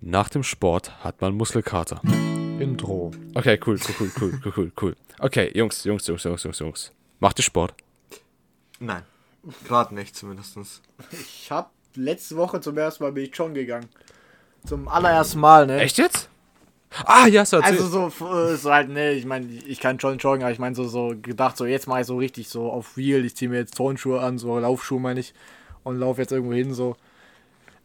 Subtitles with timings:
[0.00, 2.00] Nach dem Sport hat man Muskelkater.
[2.60, 3.10] Intro.
[3.34, 4.96] Okay, cool, cool, cool, cool, cool, cool, cool.
[5.18, 6.92] Okay, Jungs, Jungs, Jungs, Jungs, Jungs, Jungs.
[7.18, 7.74] Macht ihr Sport?
[8.78, 9.02] Nein.
[9.66, 10.82] Gerade nicht zumindest.
[11.10, 13.88] Ich hab letzte Woche zum ersten Mal bin ich schon gegangen.
[14.66, 15.80] Zum allerersten Mal, ne?
[15.80, 16.28] Echt jetzt?
[17.04, 17.80] Ah, ja, so erzählt.
[17.80, 20.74] Also so, äh, so halt, ne, ich meine, ich kann schon joggen, aber ich meine
[20.74, 23.58] so, so gedacht, so jetzt mache ich so richtig so auf Wheel, ich ziehe mir
[23.58, 25.34] jetzt Turnschuhe an, so Laufschuhe meine ich,
[25.82, 26.96] und laufe jetzt irgendwo hin, so.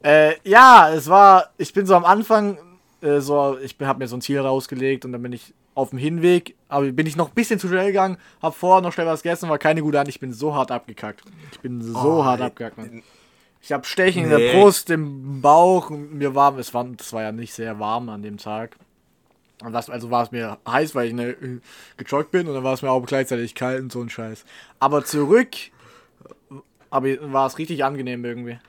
[0.03, 2.57] Äh, ja, es war, ich bin so am Anfang,
[3.01, 5.97] äh, so, ich habe mir so ein Ziel rausgelegt und dann bin ich auf dem
[5.99, 9.23] Hinweg, aber bin ich noch ein bisschen zu schnell gegangen, hab vorher noch schnell was
[9.23, 11.21] gegessen, war keine gute Hand, ich bin so hart abgekackt.
[11.51, 12.47] Ich bin so Oh, hart ey.
[12.47, 13.01] abgekackt, Mann.
[13.61, 14.51] Ich habe Stechen in Nee.
[14.51, 18.21] der Brust, im Bauch, mir war, es war, es war ja nicht sehr warm an
[18.21, 18.75] dem Tag.
[19.63, 21.59] Und das, also war es mir heiß, weil ich ne, äh,
[21.95, 24.43] gejoggt bin und dann war es mir auch gleichzeitig kalt und so ein Scheiß.
[24.79, 25.51] Aber zurück
[26.89, 28.59] aber war es richtig angenehm irgendwie.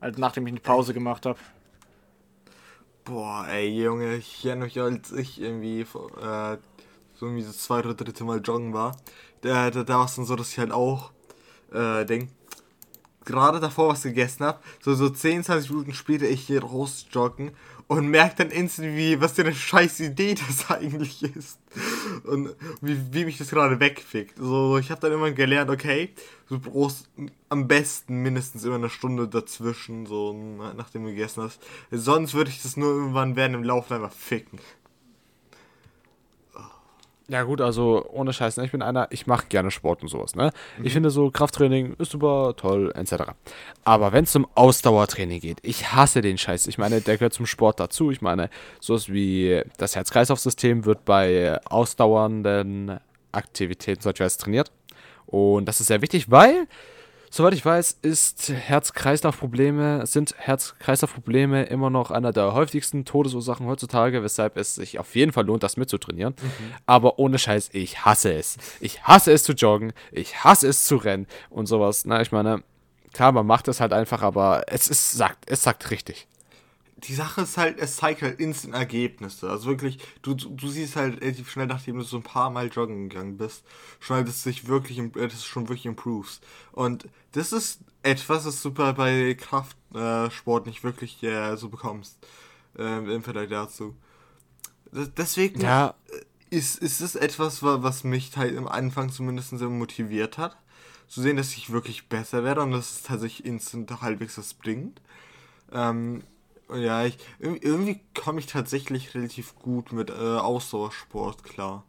[0.00, 1.38] Also nachdem ich eine Pause gemacht habe.
[3.04, 5.86] Boah, ey, Junge, ich erinnere mich, als ich irgendwie äh,
[7.14, 8.96] so irgendwie das zweite oder dritte Mal joggen war.
[9.42, 11.12] Da, da, da war es dann so, dass ich halt auch
[11.72, 12.30] äh, denk,
[13.24, 17.52] gerade davor was gegessen habe, so, so 10, 20 Minuten später ich hier raus joggen
[17.90, 21.58] und merke dann instant, wie, was für eine scheiß Idee das eigentlich ist.
[22.22, 24.38] Und wie, wie mich das gerade wegfickt.
[24.38, 26.10] So, ich habe dann immer gelernt, okay,
[26.48, 27.08] du brauchst
[27.48, 31.60] am besten mindestens immer eine Stunde dazwischen, so na- nachdem du gegessen hast.
[31.90, 34.60] Sonst würde ich das nur irgendwann während dem Laufen einfach ficken.
[37.30, 38.64] Ja gut, also ohne Scheiß, ne?
[38.64, 40.50] ich bin einer, ich mache gerne Sport und sowas, ne?
[40.82, 43.22] Ich finde so Krafttraining ist super toll, etc.
[43.84, 46.66] Aber wenn es um Ausdauertraining geht, ich hasse den Scheiß.
[46.66, 48.10] Ich meine, der gehört zum Sport dazu.
[48.10, 48.50] Ich meine,
[48.80, 52.98] sowas wie das Herz-Kreislauf-System wird bei ausdauernden
[53.30, 54.72] Aktivitäten solch was trainiert.
[55.26, 56.66] Und das ist sehr wichtig, weil,
[57.30, 64.56] soweit ich weiß, ist Herz-Kreislauf-Probleme, sind Herz-Kreislauf-Probleme immer noch einer der häufigsten Todesursachen heutzutage, weshalb
[64.56, 66.34] es sich auf jeden Fall lohnt, das mitzutrainieren.
[66.86, 68.58] Aber ohne Scheiß, ich hasse es.
[68.80, 72.04] Ich hasse es zu joggen, ich hasse es zu rennen und sowas.
[72.04, 72.62] Na, ich meine,
[73.12, 76.26] klar, man macht es halt einfach, aber es ist, sagt, es sagt richtig.
[77.04, 79.48] Die Sache ist halt, es zeigt halt instant Ergebnisse.
[79.50, 83.08] Also wirklich, du, du siehst halt relativ schnell, nachdem du so ein paar Mal joggen
[83.08, 83.64] gegangen bist,
[84.00, 86.40] schon halt, dass es sich wirklich, äh, dass es schon wirklich improves.
[86.72, 92.18] Und das ist etwas, das du bei, Kraftsport äh, nicht wirklich äh, so bekommst.
[92.78, 93.96] Ähm, Im Vergleich dazu.
[95.16, 95.94] Deswegen Ja,
[96.50, 100.56] ist, ist es etwas, wa- was mich halt am Anfang zumindest sehr motiviert hat.
[101.08, 105.00] Zu sehen, dass ich wirklich besser werde und dass es tatsächlich instant halbwegs was bringt.
[105.72, 106.22] Ähm,
[106.74, 111.84] ja, ich, irgendwie, komme ich tatsächlich relativ gut mit äh, Ausdauersport klar.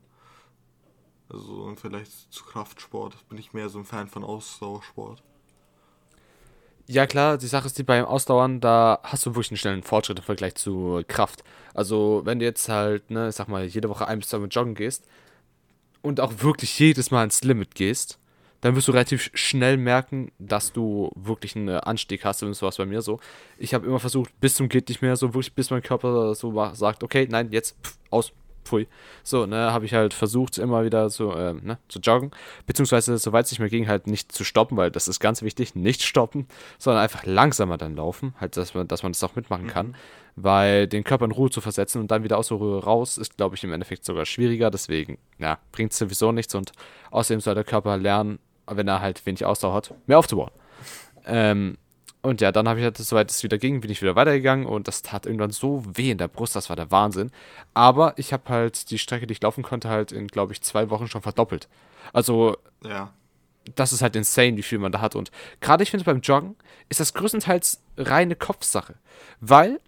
[1.30, 5.24] Also Vergleich zu Kraftsport bin ich mehr so ein Fan von Ausdauersport.
[6.88, 10.20] Ja, klar, die Sache ist die beim Ausdauern, da hast du wirklich einen schnellen Fortschritt
[10.20, 11.44] im Vergleich zu Kraft.
[11.74, 14.50] Also, wenn du jetzt halt, ne, ich sag mal, jede Woche ein bis zwei Mal
[14.50, 15.06] joggen gehst
[16.02, 18.20] und auch wirklich jedes Mal ins Limit gehst,
[18.62, 22.44] dann wirst du relativ schnell merken, dass du wirklich einen Anstieg hast.
[22.44, 23.20] Und so war es bei mir so.
[23.58, 26.74] Ich habe immer versucht, bis zum geht nicht mehr, so wirklich, bis mein Körper so
[26.74, 28.34] sagt, okay, nein, jetzt pff, aus,
[28.64, 28.88] pfui.
[29.24, 32.32] So, ne, habe ich halt versucht, immer wieder so, ähm, ne, zu joggen.
[32.66, 35.76] Beziehungsweise, soweit es nicht mehr ging, halt nicht zu stoppen, weil das ist ganz wichtig,
[35.76, 39.68] nicht stoppen, sondern einfach langsamer dann laufen, halt, dass man, dass man das auch mitmachen
[39.68, 39.96] kann.
[40.36, 43.36] Weil den Körper in Ruhe zu versetzen und dann wieder aus der Ruhe raus, ist,
[43.36, 44.72] glaube ich, im Endeffekt sogar schwieriger.
[44.72, 46.72] Deswegen, ja, bringt sowieso nichts und
[47.10, 48.40] außerdem soll der Körper lernen,
[48.78, 50.52] wenn er halt wenig Ausdauer hat, mehr aufzubauen.
[51.26, 51.78] Ähm,
[52.24, 54.88] und ja, dann habe ich halt, soweit es wieder ging, bin ich wieder weitergegangen und
[54.88, 57.32] das tat irgendwann so weh in der Brust, das war der Wahnsinn.
[57.74, 60.90] Aber ich habe halt die Strecke, die ich laufen konnte, halt in, glaube ich, zwei
[60.92, 61.68] Wochen schon verdoppelt.
[62.14, 63.12] Also, Ja.
[63.76, 65.16] das ist halt insane, wie viel man da hat.
[65.16, 66.56] Und gerade ich finde, beim Joggen
[66.90, 68.96] ist das größtenteils reine Kopfsache.
[69.40, 69.80] Weil,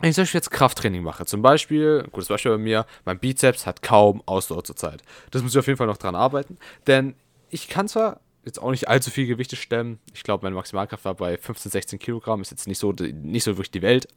[0.00, 3.66] wenn ich zum Beispiel jetzt Krafttraining mache, zum Beispiel, gutes Beispiel bei mir, mein Bizeps
[3.66, 5.02] hat kaum Ausdauer zurzeit.
[5.32, 6.58] Das muss ich auf jeden Fall noch dran arbeiten.
[6.86, 7.14] Denn
[7.50, 9.98] ich kann zwar jetzt auch nicht allzu viel Gewichte stemmen.
[10.14, 12.40] Ich glaube, meine Maximalkraft war bei 15, 16 Kilogramm.
[12.40, 14.08] Ist jetzt nicht so, nicht so wirklich die Welt.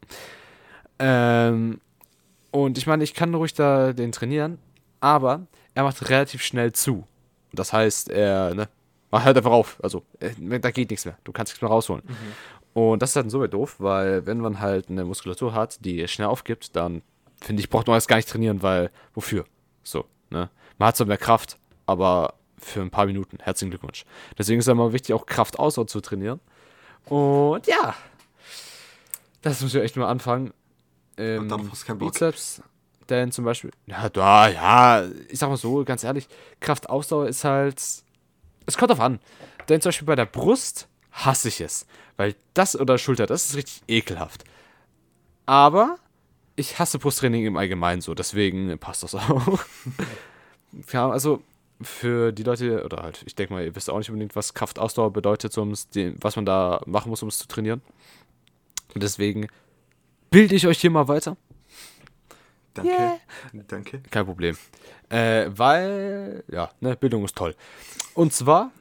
[1.00, 1.82] Ähm,
[2.52, 4.60] und ich meine, ich kann ruhig da den trainieren,
[5.00, 7.06] aber er macht relativ schnell zu.
[7.52, 8.70] Das heißt, er ne,
[9.12, 9.78] macht halt einfach auf.
[9.84, 11.18] Also, äh, da geht nichts mehr.
[11.24, 12.04] Du kannst nichts mehr rausholen.
[12.74, 16.28] Und das ist halt insoweit doof, weil wenn man halt eine Muskulatur hat, die schnell
[16.28, 17.04] aufgibt, dann
[17.40, 19.46] finde ich, braucht man das gar nicht trainieren, weil wofür?
[19.84, 20.50] So, ne?
[20.78, 23.38] Man hat zwar mehr Kraft, aber für ein paar Minuten.
[23.42, 24.06] Herzlichen Glückwunsch.
[24.38, 26.40] Deswegen ist es immer wichtig, auch Kraft Ausdauer zu trainieren.
[27.06, 27.96] Und ja,
[29.42, 30.54] das muss ich echt mal anfangen.
[31.18, 32.14] Ähm, Und darauf hast du keinen Bock.
[32.14, 32.62] Bizeps,
[33.10, 36.28] denn zum Beispiel, ja, da, ja, ich sag mal so, ganz ehrlich,
[36.60, 37.80] Kraftausdauer ist halt,
[38.66, 39.20] es kommt drauf an.
[39.70, 41.86] Denn zum Beispiel bei der Brust hasse ich es.
[42.18, 44.44] Weil das oder Schulter, das ist richtig ekelhaft.
[45.46, 45.98] Aber
[46.56, 49.60] ich hasse Brusttraining im Allgemeinen so, deswegen passt das auch.
[50.92, 51.42] ja, also
[51.84, 55.12] für die Leute, oder halt, ich denke mal, ihr wisst auch nicht unbedingt, was Kraftausdauer
[55.12, 57.82] bedeutet, so um's den, was man da machen muss, um es zu trainieren.
[58.94, 59.48] Und deswegen
[60.30, 61.38] bilde ich euch hier mal weiter.
[62.74, 62.92] Danke.
[62.92, 63.20] Yeah.
[63.68, 64.02] Danke.
[64.10, 64.58] Kein Problem.
[65.10, 67.56] Äh, weil, ja, ne, Bildung ist toll.
[68.16, 68.72] Und zwar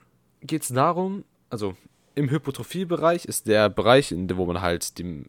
[0.40, 1.76] geht es darum, also
[2.14, 5.26] im Hypotrophiebereich ist der Bereich, in dem, wo man halt den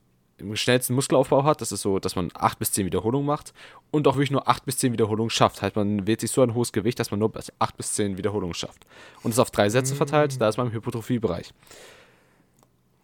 [0.55, 1.61] schnellsten Muskelaufbau hat.
[1.61, 3.53] Das ist so, dass man 8 bis 10 Wiederholungen macht
[3.91, 5.61] und auch wirklich nur 8 bis 10 Wiederholungen schafft.
[5.61, 8.53] Halt, man wählt sich so ein hohes Gewicht, dass man nur 8 bis 10 Wiederholungen
[8.53, 8.85] schafft.
[9.23, 11.53] Und das auf drei Sätze verteilt, da ist man im Hypotrophiebereich.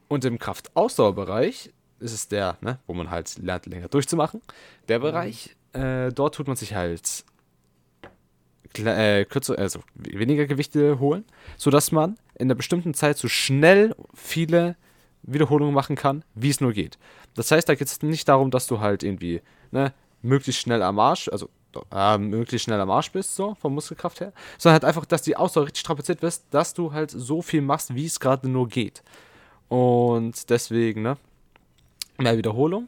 [0.08, 4.42] Und im Kraftausdauerbereich ist es der, ne, wo man halt lernt, länger durchzumachen.
[4.88, 7.26] Der Bereich, äh, dort tut man sich halt
[8.78, 11.26] äh, kürzer, also weniger Gewichte holen,
[11.58, 14.76] sodass man in einer bestimmten Zeit so schnell viele
[15.24, 16.98] Wiederholungen machen kann, wie es nur geht.
[17.36, 21.00] Das heißt, da geht es nicht darum, dass du halt irgendwie ne, möglichst schnell am
[21.00, 21.50] Arsch, also
[21.92, 25.36] äh, möglichst schnell am Arsch bist, so vom Muskelkraft her, sondern halt einfach, dass die
[25.36, 29.04] Ausdauer richtig strapaziert wirst, dass du halt so viel machst, wie es gerade nur geht.
[29.68, 31.18] Und deswegen, ne,
[32.18, 32.88] mehr Wiederholung.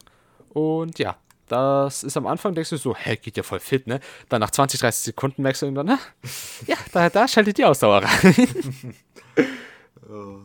[0.50, 1.16] Und ja,
[1.48, 4.00] das ist am Anfang, denkst du so, hä, geht ja voll fit, ne?
[4.28, 5.98] Dann nach 20, 30 Sekunden merkst du irgendwann, na,
[6.66, 8.94] ja, da, da schaltet die Ausdauer rein.
[10.10, 10.40] Oh.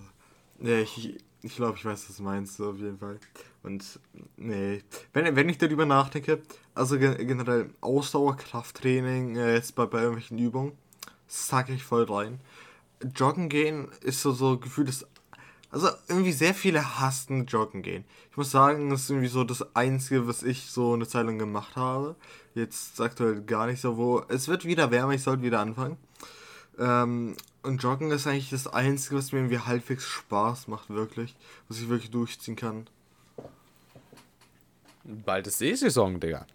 [0.60, 1.18] Nee, ich,
[1.48, 3.20] ich glaube, ich weiß, was du meinst, so auf jeden Fall.
[3.64, 4.00] Und
[4.36, 4.84] nee,
[5.14, 6.42] wenn, wenn ich darüber nachdenke,
[6.76, 10.74] also ge generell Ausdauer, Krafttraining, äh, jetzt bei, bei irgendwelchen Übungen,
[11.28, 12.40] sag ich voll rein.
[13.16, 15.06] Joggen gehen ist so, so gefühlt das.
[15.70, 18.06] Also irgendwie sehr viele hassen Joggen gehen.
[18.32, 21.38] Ich muss sagen, das ist irgendwie so das Einzige, was ich so eine Zeit lang
[21.40, 22.16] gemacht habe.
[22.56, 24.24] Jetzt aktuell gar nicht so, wo.
[24.30, 25.98] Es wird wieder wärmer, ich sollte wieder anfangen.
[26.80, 27.36] Ähm,
[27.68, 31.36] und Joggen ist eigentlich das Einzige, was mir irgendwie halbwegs Spaß macht, wirklich.
[31.68, 32.88] Was ich wirklich durchziehen kann.
[35.04, 36.48] Bald ist Seesaison, Digga.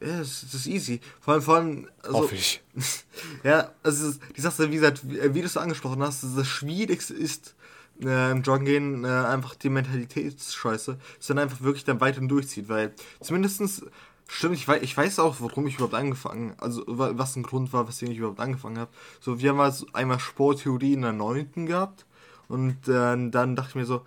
[0.00, 1.00] Ja, das, das ist easy.
[1.20, 1.88] Vor allem, vor allem.
[2.02, 2.62] Also, Hoffe ich.
[3.42, 7.54] Ja, also die Sache, wie gesagt, wie, du es angesprochen hast, das Schwierigste ist
[8.02, 12.68] äh, im Joggen gehen äh, einfach die Mentalitätsscheiße, dass dann einfach wirklich dann weiterhin durchzieht,
[12.68, 13.84] weil zumindestens
[14.28, 17.72] stimmt, ich weiß, ich weiß auch, warum ich überhaupt angefangen, also wa- was ein Grund
[17.72, 18.90] war, weswegen ich überhaupt angefangen habe.
[19.20, 22.06] So, wir haben also einmal Sporttheorie in der neunten gehabt
[22.48, 24.02] und äh, dann dachte ich mir so,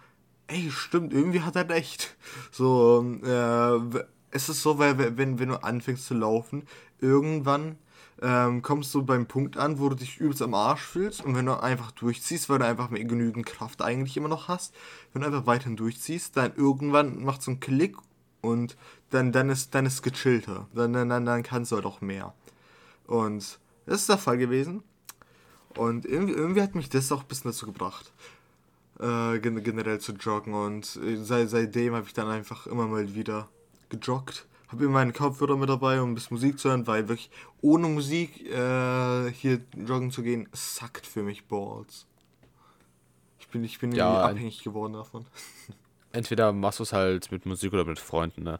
[0.47, 2.15] ey, stimmt, irgendwie hat er recht.
[2.51, 6.63] So, äh, w- es ist so, weil wenn, wenn du anfängst zu laufen,
[6.99, 7.77] irgendwann
[8.21, 11.45] ähm, kommst du beim Punkt an, wo du dich übelst am Arsch fühlst und wenn
[11.45, 14.73] du einfach durchziehst, weil du einfach mehr genügend Kraft eigentlich immer noch hast,
[15.13, 17.95] wenn du einfach weiterhin durchziehst, dann irgendwann macht so einen Klick
[18.41, 18.77] und
[19.09, 20.67] dann, dann ist dann ist gechillter.
[20.73, 22.33] Dann, dann, dann, dann kannst du halt auch mehr.
[23.07, 24.83] Und das ist der Fall gewesen.
[25.75, 28.11] Und irgendwie, irgendwie hat mich das auch ein bisschen dazu gebracht,
[28.99, 30.53] äh, gen generell zu joggen.
[30.53, 33.47] Und äh, seit, seitdem habe ich dann einfach immer mal wieder
[33.89, 34.45] gejoggt.
[34.69, 37.29] Habe immer meinen Kopfhörer mit dabei, um ein bisschen Musik zu hören, weil wirklich
[37.61, 42.05] ohne Musik äh, hier joggen zu gehen, sackt für mich Balls.
[43.39, 45.25] Ich bin, ich bin Ja, abhängig geworden davon.
[46.11, 48.59] Entweder machst du es halt mit Musik oder mit Freunden, ne?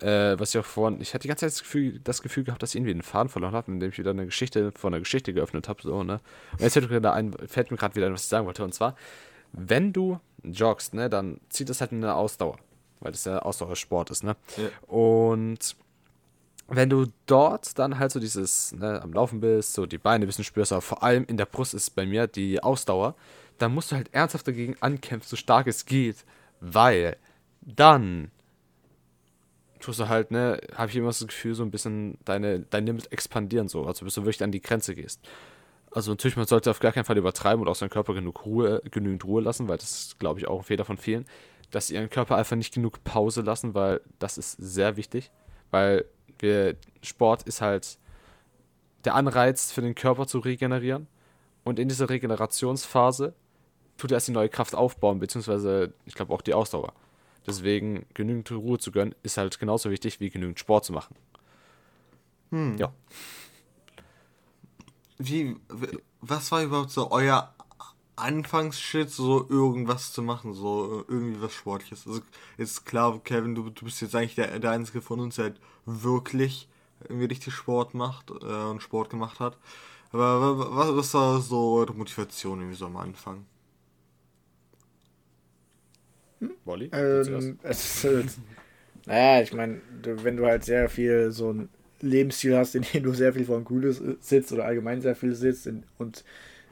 [0.00, 2.62] Äh, was ich auch vorhin, ich hatte die ganze Zeit das Gefühl, das Gefühl gehabt,
[2.62, 5.32] dass ich irgendwie den Faden verloren habe, indem ich wieder eine Geschichte von einer Geschichte
[5.32, 6.20] geöffnet habe, so, ne?
[6.52, 8.64] Und jetzt fällt mir gerade wieder ein, was ich sagen wollte.
[8.64, 8.96] Und zwar,
[9.52, 12.58] wenn du joggst, ne, dann zieht das halt in eine Ausdauer,
[13.00, 14.36] weil das ja Ausdauersport ist, ne?
[14.56, 14.68] Ja.
[14.92, 15.76] Und
[16.68, 20.26] wenn du dort dann halt so dieses, ne, am Laufen bist, so die Beine ein
[20.26, 23.14] bisschen spürst, aber vor allem in der Brust ist bei mir die Ausdauer,
[23.58, 26.24] dann musst du halt ernsthaft dagegen ankämpfen, so stark es geht,
[26.62, 27.16] weil
[27.60, 28.30] dann
[29.80, 33.10] tust du halt, ne, habe ich immer das Gefühl, so ein bisschen deine, dein Limit
[33.10, 35.20] expandieren, so, also bis du wirklich an die Grenze gehst.
[35.90, 38.80] Also natürlich, man sollte auf gar keinen Fall übertreiben und auch seinen Körper genug Ruhe,
[38.90, 41.26] genügend Ruhe lassen, weil das ist, glaube ich, auch ein Fehler von vielen,
[41.72, 45.32] dass sie ihren Körper einfach nicht genug Pause lassen, weil das ist sehr wichtig,
[45.70, 46.04] weil
[46.38, 47.98] wir, Sport ist halt
[49.04, 51.08] der Anreiz für den Körper zu regenerieren.
[51.64, 53.34] Und in dieser Regenerationsphase
[53.98, 56.92] tut er erst die neue Kraft aufbauen, beziehungsweise ich glaube auch die Ausdauer.
[57.46, 61.16] Deswegen genügend Ruhe zu gönnen, ist halt genauso wichtig wie genügend Sport zu machen.
[62.50, 62.76] Hm.
[62.78, 62.92] Ja.
[65.18, 65.56] Wie,
[66.20, 67.54] was war überhaupt so euer
[68.16, 72.06] Anfangsshit, so irgendwas zu machen, so äh, irgendwie was Sportliches?
[72.06, 72.20] Also
[72.56, 75.60] ist klar, Kevin, du, du bist jetzt eigentlich der, der Einzige von uns, der halt
[75.86, 76.68] wirklich
[77.08, 79.56] richtig Sport macht äh, und Sport gemacht hat.
[80.12, 83.46] Aber wa- wa- was war so eure Motivation irgendwie so am Anfang?
[86.64, 86.90] Wolli?
[86.92, 88.24] Ähm, es äh,
[89.06, 91.68] naja, ich meine, wenn du halt sehr viel so ein
[92.00, 95.66] Lebensstil hast, in dem du sehr viel vom Cooles sitzt oder allgemein sehr viel sitzt
[95.66, 96.24] in, und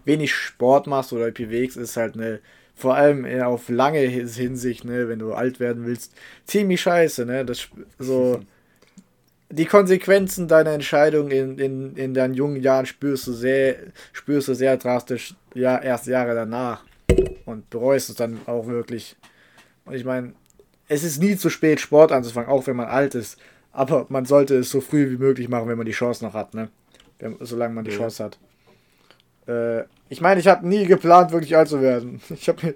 [0.04, 2.40] wenig Sport machst oder bewegst, ist halt eine
[2.74, 6.14] vor allem äh, auf lange Hinsicht, ne, wenn du alt werden willst,
[6.46, 7.44] ziemlich scheiße, ne?
[7.44, 8.40] Das so
[9.50, 13.76] die Konsequenzen deiner Entscheidung in, in, in deinen jungen Jahren spürst du sehr,
[14.12, 16.84] spürst du sehr drastisch, ja, erst Jahre danach.
[17.44, 19.16] Und bereust es dann auch wirklich.
[19.90, 20.35] Und ich meine,
[20.87, 23.40] es ist nie zu spät, Sport anzufangen, auch wenn man alt ist.
[23.73, 26.54] Aber man sollte es so früh wie möglich machen, wenn man die Chance noch hat,
[26.54, 26.68] ne?
[27.40, 27.97] Solange man die ja.
[27.97, 28.38] Chance hat.
[29.49, 32.20] Äh, ich meine, ich habe nie geplant, wirklich alt zu werden.
[32.30, 32.75] Ich habe mir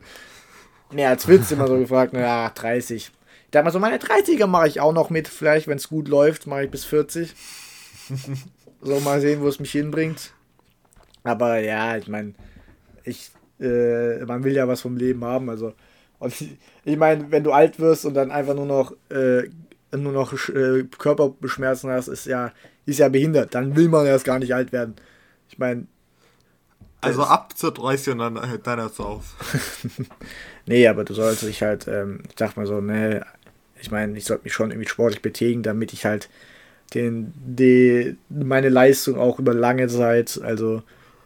[0.91, 3.13] mehr als Witz immer so gefragt, naja, 30.
[3.53, 6.49] Da mal so meine 30er mache ich auch noch mit, vielleicht, wenn es gut läuft,
[6.49, 7.33] mache ich bis 40.
[8.81, 10.33] so mal sehen, wo es mich hinbringt.
[11.23, 12.35] Aber ja, ich meine,
[13.05, 13.31] ich,
[13.61, 15.75] äh, man will ja was vom Leben haben, also.
[16.25, 16.35] Und
[16.85, 19.49] ich meine, wenn du alt wirst und dann einfach nur noch, äh,
[19.97, 22.53] nur noch äh, Körperbeschmerzen hast, ist ja,
[22.87, 23.55] ist ja behindert.
[23.55, 24.95] Dann will man erst gar nicht alt werden.
[25.49, 25.87] Ich meine,
[27.01, 29.35] also ab zur 30 und dann, dann hört's auf.
[30.67, 33.27] nee, aber du solltest dich halt, ähm, ich sag mal so, ne,
[33.81, 36.31] ich meine, ich sollte mich schon irgendwie sportlich betätigen, damit ich halt
[36.95, 40.83] den, die, meine Leistung auch über lange Zeit, also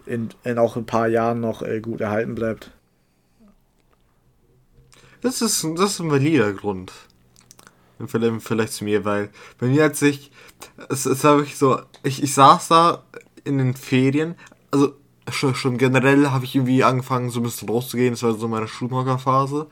[0.06, 2.72] in, in auch ein paar Jahren noch äh, gut erhalten bleibt.
[5.20, 6.92] Das ist, das ist ein valider Grund.
[8.06, 10.30] Vielleicht, vielleicht zu mir, weil bei mir hat sich,
[10.88, 13.02] es, es war wirklich so, ich, ich saß da
[13.44, 14.36] in den Ferien,
[14.70, 14.94] also
[15.32, 18.12] schon, schon generell habe ich irgendwie angefangen, so ein bisschen rauszugehen.
[18.12, 19.66] Das war so meine Schulmockerphase.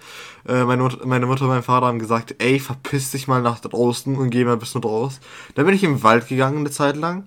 [0.47, 4.17] Äh, meine, meine Mutter und mein Vater haben gesagt, ey, verpiss dich mal nach draußen
[4.17, 5.21] und geh mal ein bisschen raus.
[5.55, 7.25] Dann bin ich im Wald gegangen eine Zeit lang.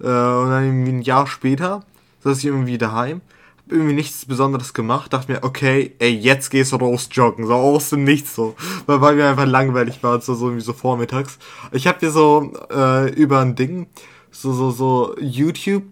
[0.00, 1.84] Äh, und dann irgendwie ein Jahr später
[2.20, 3.20] saß ich irgendwie daheim.
[3.68, 5.12] Irgendwie nichts Besonderes gemacht.
[5.12, 7.46] Dachte mir, okay, ey, jetzt gehst du raus joggen.
[7.46, 8.54] So aus dem Nichts so.
[8.86, 11.38] Weil, weil mir einfach langweilig war, so, so irgendwie so vormittags.
[11.72, 13.88] Ich habe hier so äh, über ein Ding,
[14.30, 15.84] so, so, so YouTube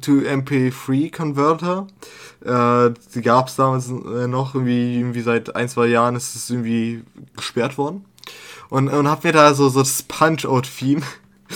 [0.00, 1.86] to MP3 Converter.
[2.44, 6.50] Äh, die gab es damals äh, noch, irgendwie, irgendwie seit ein, zwei Jahren ist es
[6.50, 7.02] irgendwie
[7.36, 8.04] gesperrt worden.
[8.70, 11.02] Und, und hab mir da so, so das Punch-Out-Theme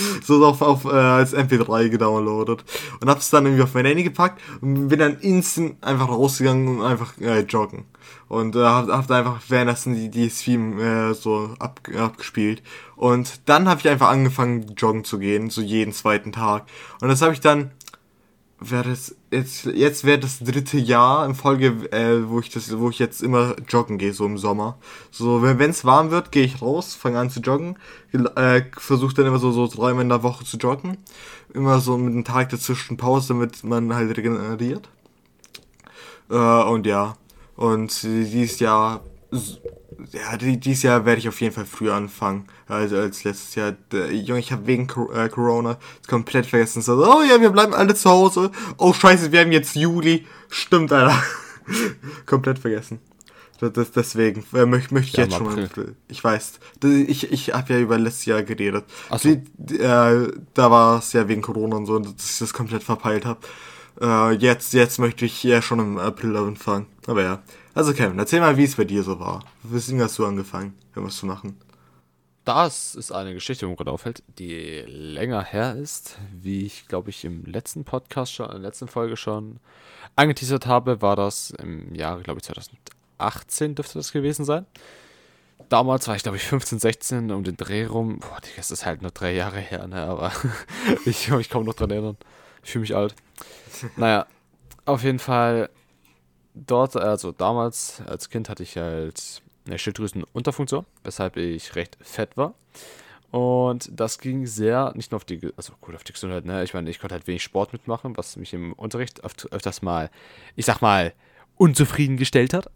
[0.25, 2.65] so auf, auf äh, als MP3 gedownloadet.
[3.01, 6.85] Und hab's dann irgendwie auf mein Handy gepackt und bin dann instant einfach rausgegangen und
[6.85, 7.85] einfach äh, joggen.
[8.29, 12.63] Und äh, hab, hab einfach währenddessen die, die Stream äh, so ab, abgespielt.
[12.97, 16.65] Und dann habe ich einfach angefangen joggen zu gehen so jeden zweiten Tag.
[17.01, 17.73] Und das habe ich dann
[18.71, 22.91] wäre das jetzt jetzt wäre das dritte Jahr in Folge, äh, wo ich das, wo
[22.91, 24.79] ich jetzt immer joggen gehe so im Sommer.
[25.11, 27.77] So wenn es warm wird, gehe ich raus, fange an zu joggen,
[28.13, 30.99] äh, versuche dann immer so so dreimal in der Woche zu joggen,
[31.55, 34.89] immer so mit einem Tag dazwischen Pause, damit man halt regeneriert.
[36.31, 37.17] Äh, und ja
[37.57, 39.03] und dieses Jahr
[40.13, 43.75] ja, dieses Jahr werde ich auf jeden Fall früher anfangen als, als letztes Jahr.
[44.11, 45.79] Junge, ich habe wegen äh, Corona
[46.09, 46.83] komplett vergessen.
[46.83, 48.51] So, oh ja, wir bleiben alle zu Hause.
[48.79, 50.27] Oh scheiße, wir haben jetzt Juli.
[50.49, 51.23] Stimmt, Alter.
[52.27, 53.01] komplett vergessen.
[53.61, 55.71] Das, deswegen äh, möchte möcht ich ja, jetzt schon mal.
[56.09, 56.59] Ich weiß.
[56.83, 58.85] Ich, ich habe ja über letztes Jahr geredet.
[59.09, 59.37] Ach so.
[59.57, 63.25] Die, äh, da war es ja wegen Corona und so, dass ich das komplett verpeilt
[63.25, 63.39] habe.
[64.01, 66.87] Äh, jetzt, jetzt möchte ich ja schon im April anfangen.
[67.07, 67.43] Aber ja.
[67.75, 69.45] Also Kevin, erzähl mal, wie es bei dir so war.
[69.63, 71.59] Weswegen hast du angefangen, irgendwas zu machen?
[72.45, 77.11] Das ist eine Geschichte, die mir gerade auffällt, die länger her ist, wie ich glaube
[77.11, 79.61] ich im letzten Podcast schon, in der letzten Folge schon
[80.17, 84.67] angeteasert habe, war das im Jahre, glaube ich, 2018 dürfte das gewesen sein.
[85.69, 88.19] Damals war ich, glaube ich, 15, 16 um den Dreh rum.
[88.19, 90.03] Boah, das ist halt nur drei Jahre her, ne?
[90.03, 90.33] Aber
[91.07, 92.17] ich kann mich kaum noch dran erinnern.
[92.65, 93.15] Ich fühle mich alt.
[93.97, 94.27] Naja,
[94.85, 95.71] auf jeden Fall
[96.55, 102.55] dort, also damals als Kind hatte ich halt eine Schilddrüsenunterfunktion, weshalb ich recht fett war.
[103.31, 106.63] Und das ging sehr, nicht nur auf die, also gut, auf die Gesundheit, ne?
[106.65, 110.11] Ich meine, ich konnte halt wenig Sport mitmachen, was mich im Unterricht öfters mal,
[110.55, 111.15] ich sag mal,
[111.57, 112.71] unzufrieden gestellt hat.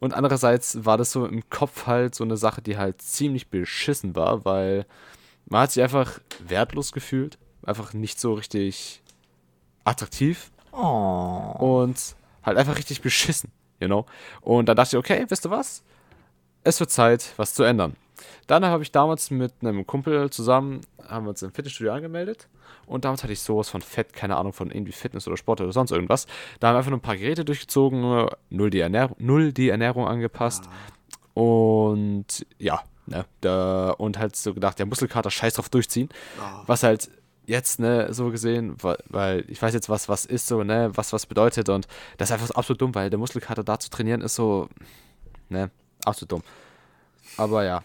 [0.00, 4.14] Und andererseits war das so im Kopf halt so eine Sache, die halt ziemlich beschissen
[4.14, 4.84] war, weil
[5.46, 9.02] man hat sich einfach wertlos gefühlt, einfach nicht so richtig
[9.84, 10.50] attraktiv.
[10.72, 11.54] Oh.
[11.58, 14.06] Und halt einfach richtig beschissen, you know.
[14.40, 15.82] Und dann dachte ich, okay, wisst ihr was?
[16.62, 17.96] Es wird Zeit, was zu ändern.
[18.46, 22.48] Dann habe ich damals mit einem Kumpel zusammen, haben wir uns im Fitnessstudio angemeldet.
[22.86, 25.72] Und damals hatte ich sowas von Fett, keine Ahnung von irgendwie Fitness oder Sport oder
[25.72, 26.26] sonst irgendwas.
[26.60, 30.06] Da haben wir einfach nur ein paar Geräte durchgezogen, null die, Ernähr null die Ernährung
[30.06, 30.64] angepasst.
[31.32, 36.08] Und ja, ne, da, und halt so gedacht, der Muskelkater scheiß drauf durchziehen.
[36.40, 36.62] Ah.
[36.66, 37.10] Was halt
[37.46, 41.26] jetzt, ne, so gesehen, weil, ich weiß jetzt, was was ist so, ne, was was
[41.26, 41.86] bedeutet und
[42.18, 44.68] das ist einfach absolut dumm, weil der Muskelkater da zu trainieren ist so,
[45.48, 45.70] ne,
[46.04, 46.42] absolut dumm.
[47.36, 47.82] Aber ja,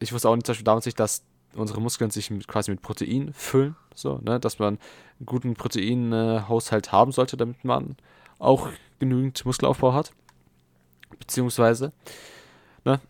[0.00, 1.22] ich wusste auch nicht, zum Beispiel damals nicht, dass
[1.54, 4.78] unsere Muskeln sich mit, quasi mit Protein füllen, so, ne, dass man
[5.18, 7.96] einen guten Proteinhaushalt haben sollte, damit man
[8.38, 10.12] auch genügend Muskelaufbau hat.
[11.18, 11.92] beziehungsweise,
[12.84, 13.00] ne,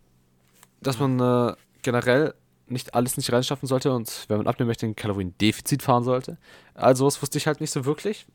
[0.80, 2.34] dass man äh, generell
[2.72, 6.38] nicht alles nicht reinschaffen sollte und wenn man abnehmen möchte, ein Kaloriendefizit fahren sollte.
[6.74, 8.26] Also das wusste ich halt nicht so wirklich.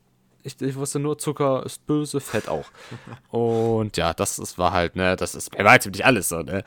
[0.44, 2.66] Ich, ich wusste nur, Zucker ist böse, Fett auch.
[3.30, 6.62] Und ja, das, das war halt, ne, das ist bei weitem nicht alles so, ne.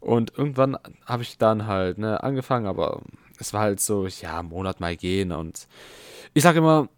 [0.00, 0.76] Und irgendwann
[1.06, 3.00] habe ich dann halt, ne, angefangen, aber
[3.38, 5.68] es war halt so, ja, Monat mal gehen und
[6.34, 6.88] ich sage immer,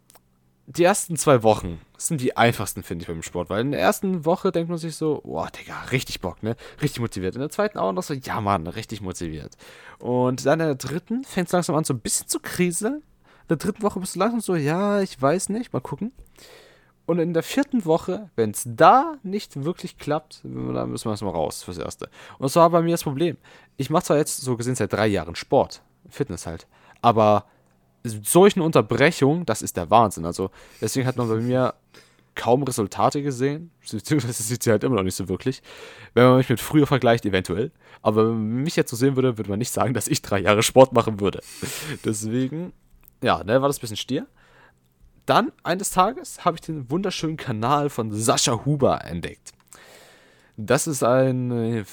[0.66, 4.24] die ersten zwei Wochen sind die einfachsten, finde ich, beim Sport, weil in der ersten
[4.24, 6.56] Woche denkt man sich so, boah, Digga, richtig Bock, ne?
[6.80, 7.34] Richtig motiviert.
[7.34, 9.56] In der zweiten auch noch so, ja, Mann, richtig motiviert.
[9.98, 12.96] Und dann in der dritten fängt es langsam an, so ein bisschen zu kriseln.
[13.42, 16.12] In der dritten Woche bist du langsam so, ja, ich weiß nicht, mal gucken.
[17.06, 21.34] Und in der vierten Woche, wenn es da nicht wirklich klappt, dann müssen wir erstmal
[21.34, 22.06] raus fürs Erste.
[22.38, 23.36] Und das war bei mir das Problem.
[23.76, 26.66] Ich mache zwar jetzt so gesehen seit drei Jahren Sport, Fitness halt,
[27.02, 27.44] aber
[28.04, 30.24] solchen Unterbrechungen, das ist der Wahnsinn.
[30.24, 31.74] Also deswegen hat man bei mir
[32.34, 35.62] kaum Resultate gesehen, beziehungsweise sieht sie halt immer noch nicht so wirklich.
[36.14, 37.70] Wenn man mich mit früher vergleicht, eventuell.
[38.02, 40.40] Aber wenn man mich jetzt so sehen würde, würde man nicht sagen, dass ich drei
[40.40, 41.40] Jahre Sport machen würde.
[42.04, 42.72] Deswegen,
[43.22, 44.26] ja, ne, war das ein bisschen stier.
[45.26, 49.52] Dann, eines Tages, habe ich den wunderschönen Kanal von Sascha Huber entdeckt.
[50.56, 51.84] Das ist ein äh,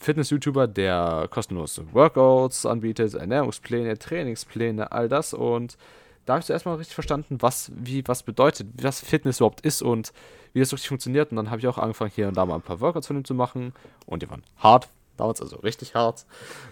[0.00, 5.34] Fitness-YouTuber, der kostenlose Workouts anbietet, Ernährungspläne, Trainingspläne, all das.
[5.34, 5.76] Und
[6.24, 9.82] da habe ich zuerst mal richtig verstanden, was, wie, was bedeutet, was Fitness überhaupt ist
[9.82, 10.12] und
[10.52, 11.30] wie das wirklich funktioniert.
[11.30, 13.24] Und dann habe ich auch angefangen, hier und da mal ein paar Workouts von ihm
[13.24, 13.72] zu machen.
[14.06, 16.26] Und die waren hart, damals also richtig hart.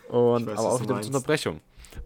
[0.09, 1.61] Und weiß, aber auch wieder mit Unterbrechung.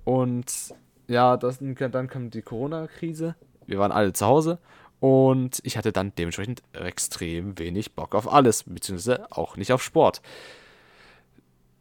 [0.04, 0.74] Und
[1.06, 3.34] ja, das, dann kam die Corona-Krise.
[3.66, 4.58] Wir waren alle zu Hause
[5.00, 10.20] und ich hatte dann dementsprechend extrem wenig Bock auf alles, beziehungsweise auch nicht auf Sport.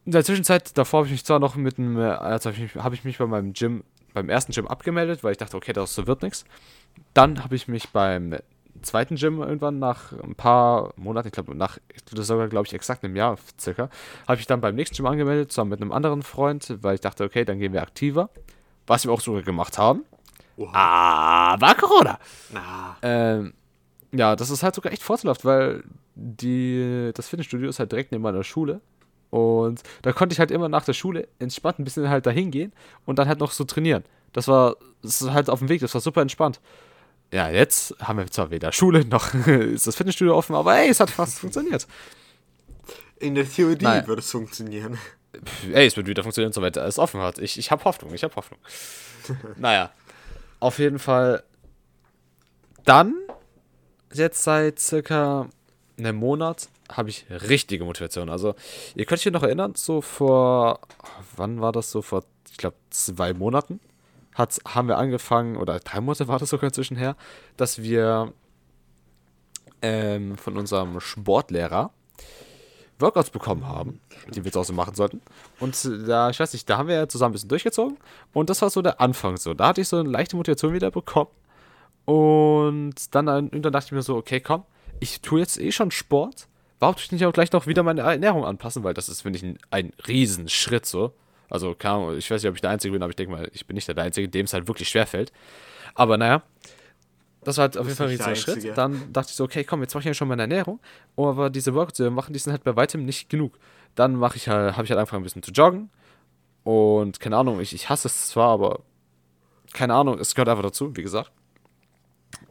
[0.06, 2.94] In der Zwischenzeit, davor habe ich mich zwar noch mit einem, also habe ich, hab
[2.94, 3.84] ich mich bei meinem Gym,
[4.14, 6.46] beim ersten Gym abgemeldet, weil ich dachte, okay, das wird nichts.
[7.14, 8.38] Dann habe ich mich beim
[8.84, 11.80] zweiten Gym irgendwann nach ein paar Monaten, ich glaube nach,
[12.14, 13.90] das sogar glaube ich exakt einem Jahr circa,
[14.28, 17.24] habe ich dann beim nächsten Gym angemeldet, zusammen mit einem anderen Freund, weil ich dachte,
[17.24, 18.30] okay, dann gehen wir aktiver.
[18.86, 20.06] Was wir auch sogar gemacht haben.
[20.58, 21.54] Oha.
[21.54, 22.20] Aber Corona.
[22.52, 22.98] Na.
[23.02, 23.54] Ähm,
[24.12, 25.84] ja, das ist halt sogar echt vorteilhaft, weil
[26.16, 28.82] die, das Fitnessstudio ist halt direkt neben meiner Schule.
[29.30, 32.74] Und da konnte ich halt immer nach der Schule entspannt ein bisschen halt dahin gehen
[33.06, 34.04] und dann halt noch so trainieren.
[34.34, 36.60] Das war, das ist halt auf dem Weg, das war super entspannt.
[37.34, 41.00] Ja, jetzt haben wir zwar weder Schule noch ist das Fitnessstudio offen, aber ey, es
[41.00, 41.88] hat fast funktioniert.
[43.20, 44.08] In der Theorie naja.
[44.08, 44.98] wird es funktionieren.
[45.74, 47.38] Ey, es wird wieder funktionieren, soweit es offen hat.
[47.40, 48.60] Ich, ich habe Hoffnung, ich habe Hoffnung.
[49.58, 49.92] naja.
[50.60, 51.44] Auf jeden Fall.
[52.86, 53.16] Dann,
[54.14, 55.50] jetzt seit circa
[55.98, 58.30] einem Monat, habe ich richtige Motivation.
[58.30, 58.56] Also,
[58.96, 60.80] ihr könnt euch noch erinnern, so vor,
[61.36, 62.02] wann war das so?
[62.02, 63.80] Vor, ich glaube, zwei Monaten
[64.34, 67.16] hat, haben wir angefangen, oder drei Monate war das sogar inzwischen her,
[67.58, 68.34] dass wir
[69.82, 71.92] ähm, von unserem Sportlehrer
[73.00, 74.00] Workouts bekommen haben,
[74.34, 75.22] die wir auch so machen sollten.
[75.60, 77.98] Und da, ich weiß nicht, da haben wir ja zusammen ein bisschen durchgezogen.
[78.34, 79.54] Und das war so der Anfang so.
[79.54, 81.30] Da hatte ich so eine leichte Motivation wieder bekommen.
[82.06, 84.64] Und dann, dann dachte ich mir so, okay, komm,
[85.00, 86.48] ich tue jetzt eh schon Sport.
[86.80, 88.84] Warum tue ich nicht auch gleich noch wieder meine Ernährung anpassen?
[88.84, 91.14] Weil das ist, finde ich, ein, ein Riesenschritt so.
[91.50, 93.76] Also, ich weiß nicht, ob ich der Einzige bin, aber ich denke mal, ich bin
[93.76, 95.32] nicht der Einzige, dem es halt wirklich schwerfällt.
[95.96, 96.44] Aber naja,
[97.48, 98.78] das war halt auf jeden Fall ein riesiger Schritt.
[98.78, 100.82] Dann dachte ich so, okay, komm, jetzt mache ich ja schon meine Ernährung.
[101.16, 103.58] Aber diese Workouts, die wir machen, die sind halt bei weitem nicht genug.
[103.96, 105.90] Dann mache ich halt, habe ich halt angefangen ein bisschen zu joggen.
[106.66, 108.82] Und keine Ahnung, ich, ich hasse es zwar, aber
[109.72, 111.32] keine Ahnung, es gehört einfach dazu, wie gesagt.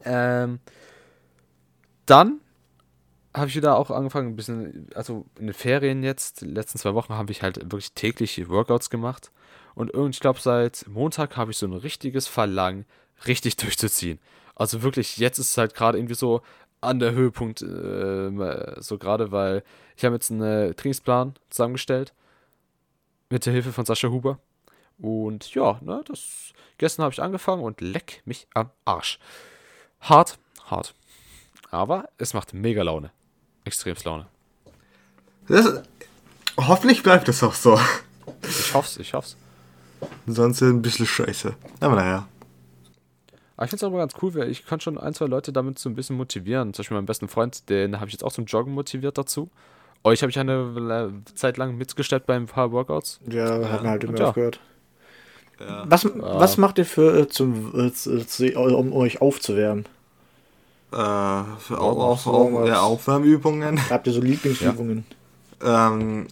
[0.03, 0.61] Ähm,
[2.07, 2.41] dann
[3.35, 6.95] habe ich wieder auch angefangen, ein bisschen, also in den Ferien jetzt, die letzten zwei
[6.95, 9.31] Wochen habe ich halt wirklich täglich Workouts gemacht.
[9.75, 12.87] Und ich glaube, seit Montag habe ich so ein richtiges Verlangen,
[13.27, 14.21] richtig durchzuziehen.
[14.57, 16.43] Also wirklich, jetzt ist es halt gerade irgendwie so
[16.81, 19.63] an der Höhepunkt, äh, so gerade, weil
[19.97, 22.13] ich habe jetzt einen Trainingsplan zusammengestellt
[23.31, 24.39] mit der Hilfe von Sascha Huber.
[24.99, 29.19] Und ja, ne, das gestern habe ich angefangen und leck mich am Arsch.
[30.01, 30.95] Hart, hart.
[31.71, 33.11] Aber es macht mega Laune.
[33.65, 34.27] Extremst Laune.
[35.49, 35.83] Das,
[36.57, 37.79] hoffentlich bleibt es auch so.
[38.43, 39.37] Ich hoff's, ich hoff's.
[40.27, 41.55] Sonst ein bisschen scheiße.
[41.81, 42.29] Aber naja.
[43.57, 45.79] Aber ich finde es aber ganz cool, weil ich kann schon ein, zwei Leute damit
[45.79, 46.75] so ein bisschen motivieren.
[46.75, 49.49] Zum Beispiel meinen besten Freund, den habe ich jetzt auch zum Joggen motiviert dazu.
[50.05, 53.19] Euch habe ich eine Zeit lang mitgestellt bei ein paar Workouts.
[53.29, 53.69] Ja, ja.
[53.71, 54.29] haben halt immer ja.
[54.29, 54.61] aufgehört.
[55.59, 55.85] Ja.
[55.89, 56.11] Was, ja.
[56.15, 59.87] was macht ihr für äh, zum, äh, um euch aufzuwärmen?
[60.93, 63.89] Äh, für auf, auf, auf, ja, Aufwärmübungen.
[63.91, 65.05] Habt ihr so Lieblingsübungen?
[65.63, 66.27] Ähm,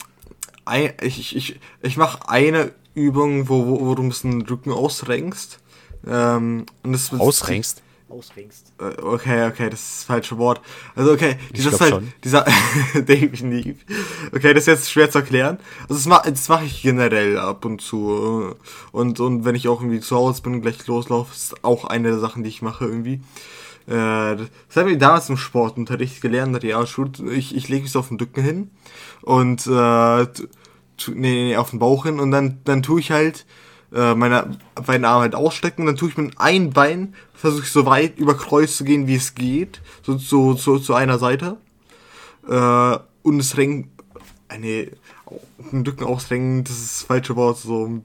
[0.66, 4.72] ein, ich ich, ich mache eine Übung, wo, wo, wo du ein bisschen den Rücken
[4.72, 5.58] ausrenkst.
[6.06, 7.82] Ähm, und das Ausrenkst?
[8.14, 8.72] ausringst.
[8.78, 10.60] Äh, Okay, okay, das ist das falsche Wort.
[10.94, 12.12] Also okay, dieser glaub halt, schon.
[12.22, 12.44] dieser
[12.94, 13.84] definitiv.
[14.34, 15.58] Okay, das ist jetzt schwer zu erklären.
[15.82, 18.54] Also das mache das mach ich generell ab und zu
[18.92, 22.10] und und wenn ich auch irgendwie zu Hause bin und gleich loslaufe, ist auch eine
[22.10, 23.20] der Sachen, die ich mache irgendwie.
[23.86, 28.08] Äh, das haben wir damals im Sportunterricht gelernt, ja, ich, ich lege mich so auf
[28.08, 28.70] den Rücken hin
[29.22, 30.26] und äh,
[30.96, 33.44] tu, nee, nee, auf den Bauch hin und dann dann tue ich halt
[33.94, 37.70] äh, meine beiden Arme halt ausstrecken und dann tue ich mit ein Bein, versuche ich
[37.70, 41.56] so weit über Kreuz zu gehen, wie es geht, so, so, so zu einer Seite.
[42.48, 43.88] Äh, und es renkt,
[44.48, 44.90] äh, nee,
[45.72, 48.02] den Rücken ausrenken, das ist das falsche Wort, so,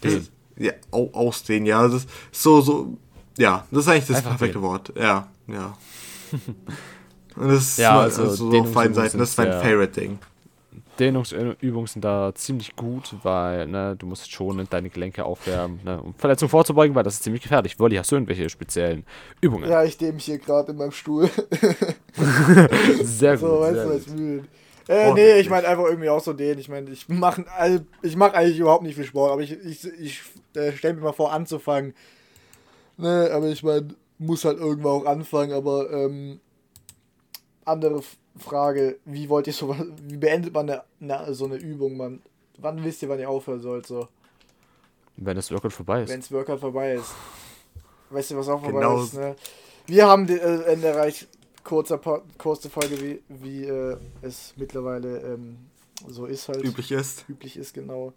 [0.00, 2.96] das ist, ja, au, ausdehnen, ja, das ist so, so,
[3.38, 4.64] ja, das ist eigentlich das Einfach perfekte dehnen.
[4.70, 5.76] Wort, ja, ja.
[7.36, 10.18] Und das ist Ja, mal- also so auf beiden Seiten, das ist mein sehr- Favorite-Ding.
[11.00, 16.14] Dehnungsübungen sind da ziemlich gut, weil ne, du musst schon deine Gelenke aufwärmen, ne, um
[16.14, 17.78] Verletzungen vorzubeugen, weil das ist ziemlich gefährlich.
[17.78, 19.04] Wolli, hast du irgendwelche speziellen
[19.40, 19.68] Übungen?
[19.68, 21.30] Ja, ich dehne mich hier gerade in meinem Stuhl.
[23.02, 23.40] Sehr gut.
[23.40, 24.44] so, weißt du, was ich will.
[24.88, 25.36] Äh, nee, Ordentlich.
[25.36, 26.58] ich meine einfach irgendwie auch so den.
[26.58, 29.84] Ich meine, ich mache also, ich mach eigentlich überhaupt nicht viel Sport, aber ich, ich,
[29.84, 30.22] ich
[30.54, 31.94] äh, stelle mir mal vor, anzufangen.
[32.96, 36.40] Ne, aber ich meine, muss halt irgendwo auch anfangen, aber ähm,
[37.64, 38.02] andere
[38.40, 39.74] Frage, wie wollt ihr so
[40.08, 42.22] wie beendet man eine, eine, so eine Übung, man?
[42.58, 44.08] Wann wisst ihr, wann ihr aufhören sollt, so?
[45.16, 46.10] Wenn das Workout vorbei ist.
[46.10, 47.12] Wenn's Workout vorbei ist.
[48.10, 49.02] Weißt du, was auch vorbei Genau.
[49.02, 49.36] ist, ne?
[49.86, 51.28] Wir haben die, äh, Ende erreicht,
[51.64, 51.98] kurzer,
[52.38, 55.58] kurze Folge, wie, wie äh, es mittlerweile ähm,
[56.08, 56.64] so ist halt.
[56.64, 57.24] Üblich ist.
[57.28, 58.12] Üblich ist, genau.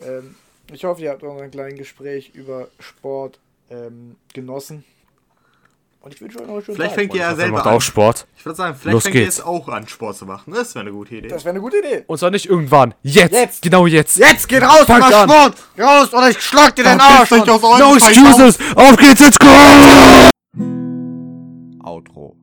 [0.00, 0.34] Ähm,
[0.72, 3.38] ich hoffe, ihr habt auch ein kleines Gespräch über Sport
[3.70, 4.84] ähm, genossen.
[6.00, 6.98] Und ich wünsche euch noch einen schönen Vielleicht Tag.
[7.00, 7.74] fängt ihr ja Er selber macht an.
[7.74, 8.26] auch Sport.
[8.38, 9.36] Ich würde sagen, vielleicht Los fängt ihr geht's.
[9.38, 10.52] jetzt auch an, Sport zu machen.
[10.54, 11.28] Das wäre eine gute Idee.
[11.28, 12.04] Das wäre eine gute Idee.
[12.06, 12.94] Und zwar nicht irgendwann.
[13.02, 13.32] Jetzt!
[13.32, 13.62] Jetzt!
[13.62, 14.16] Genau jetzt!
[14.16, 15.28] Jetzt geht raus, Fangt mach an.
[15.28, 15.54] Sport!
[15.78, 17.32] Raus, oder ich schlag dir den Arsch!
[17.32, 18.58] euch aus No excuses!
[18.76, 19.48] Auf geht's, let's go!
[21.84, 22.36] Outro.